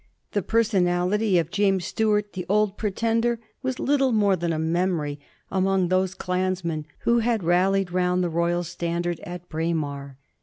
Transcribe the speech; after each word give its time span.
The 0.31 0.41
personality 0.41 1.37
of 1.37 1.51
James 1.51 1.85
Stuart, 1.85 2.33
the 2.33 2.47
Old 2.49 2.75
Pretender, 2.75 3.39
was 3.61 3.77
little 3.77 4.11
more 4.11 4.35
than 4.35 4.51
a 4.51 4.57
memory 4.57 5.19
among 5.51 5.89
those 5.89 6.15
clansmen 6.15 6.87
who 7.01 7.19
had 7.19 7.43
ral 7.43 7.73
lied 7.73 7.91
round 7.91 8.23
the 8.23 8.29
royal 8.31 8.63
standard 8.63 9.19
at 9.19 9.47
Braemar. 9.47 10.17